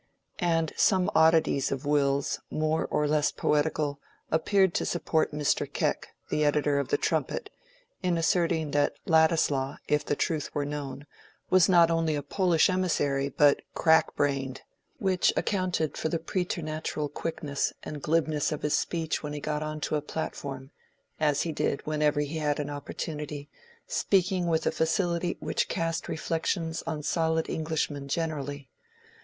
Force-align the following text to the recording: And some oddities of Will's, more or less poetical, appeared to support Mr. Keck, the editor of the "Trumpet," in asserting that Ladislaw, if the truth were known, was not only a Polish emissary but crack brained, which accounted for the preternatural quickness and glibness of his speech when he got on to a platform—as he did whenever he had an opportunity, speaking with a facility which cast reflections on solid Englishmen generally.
And 0.39 0.73
some 0.77 1.11
oddities 1.13 1.71
of 1.71 1.85
Will's, 1.85 2.39
more 2.49 2.87
or 2.87 3.07
less 3.07 3.31
poetical, 3.31 3.99
appeared 4.31 4.73
to 4.73 4.83
support 4.83 5.31
Mr. 5.31 5.71
Keck, 5.71 6.15
the 6.31 6.43
editor 6.43 6.79
of 6.79 6.87
the 6.87 6.97
"Trumpet," 6.97 7.51
in 8.01 8.17
asserting 8.17 8.71
that 8.71 8.95
Ladislaw, 9.05 9.77
if 9.87 10.03
the 10.03 10.15
truth 10.15 10.49
were 10.55 10.65
known, 10.65 11.05
was 11.51 11.69
not 11.69 11.91
only 11.91 12.15
a 12.15 12.23
Polish 12.23 12.67
emissary 12.67 13.29
but 13.29 13.61
crack 13.75 14.15
brained, 14.15 14.61
which 14.97 15.31
accounted 15.37 15.95
for 15.95 16.09
the 16.09 16.17
preternatural 16.17 17.07
quickness 17.07 17.71
and 17.83 18.01
glibness 18.01 18.51
of 18.51 18.63
his 18.63 18.73
speech 18.75 19.21
when 19.21 19.33
he 19.33 19.39
got 19.39 19.61
on 19.61 19.79
to 19.81 19.95
a 19.95 20.01
platform—as 20.01 21.43
he 21.43 21.51
did 21.51 21.85
whenever 21.85 22.21
he 22.21 22.39
had 22.39 22.59
an 22.59 22.71
opportunity, 22.71 23.51
speaking 23.85 24.47
with 24.47 24.65
a 24.65 24.71
facility 24.71 25.37
which 25.39 25.69
cast 25.69 26.07
reflections 26.07 26.81
on 26.87 27.03
solid 27.03 27.47
Englishmen 27.47 28.07
generally. 28.07 28.67